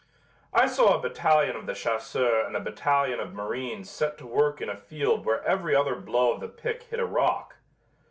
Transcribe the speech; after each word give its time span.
I 0.51 0.65
saw 0.65 0.95
a 0.95 0.99
battalion 0.99 1.55
of 1.55 1.67
the 1.67 1.75
chasseurs 1.75 2.47
and 2.47 2.55
a 2.55 2.59
battalion 2.59 3.19
of 3.19 3.35
marines 3.35 3.87
set 3.87 4.17
to 4.17 4.25
work 4.25 4.59
in 4.59 4.67
a 4.67 4.75
field 4.75 5.27
where 5.27 5.43
every 5.43 5.75
other 5.75 5.93
blow 5.95 6.31
of 6.33 6.39
the 6.41 6.47
pick 6.49 6.81
hit 6.89 6.99
a 6.99 7.05
rock. 7.05 7.57